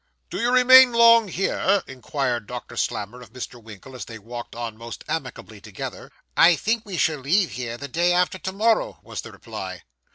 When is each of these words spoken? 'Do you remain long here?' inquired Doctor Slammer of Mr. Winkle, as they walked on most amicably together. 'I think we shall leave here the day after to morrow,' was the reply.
'Do 0.31 0.39
you 0.41 0.51
remain 0.51 0.91
long 0.91 1.27
here?' 1.27 1.83
inquired 1.85 2.47
Doctor 2.47 2.75
Slammer 2.75 3.21
of 3.21 3.33
Mr. 3.33 3.61
Winkle, 3.61 3.93
as 3.95 4.05
they 4.05 4.17
walked 4.17 4.55
on 4.55 4.75
most 4.75 5.03
amicably 5.07 5.61
together. 5.61 6.11
'I 6.35 6.55
think 6.55 6.83
we 6.87 6.97
shall 6.97 7.19
leave 7.19 7.51
here 7.51 7.77
the 7.77 7.87
day 7.87 8.11
after 8.11 8.39
to 8.39 8.51
morrow,' 8.51 8.97
was 9.03 9.21
the 9.21 9.31
reply. 9.31 9.83